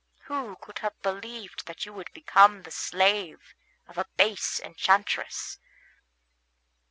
Who 0.23 0.55
could 0.55 0.79
have 0.79 0.99
believed 1.03 1.67
that 1.67 1.85
you 1.85 1.93
would 1.93 2.11
become 2.11 2.63
the 2.63 2.71
slave 2.71 3.53
of 3.85 3.99
a 3.99 4.07
base 4.17 4.59
enchantress? 4.59 5.59